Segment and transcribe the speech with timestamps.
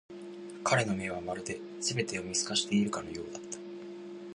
[0.63, 3.59] 彼の目は、まるで全てを見透かしているかのようだった。